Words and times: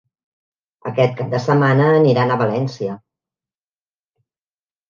Aquest 0.91 1.13
cap 1.19 1.29
de 1.35 1.41
setmana 1.43 1.85
aniran 1.99 2.33
a 2.33 2.39
València. 2.43 2.97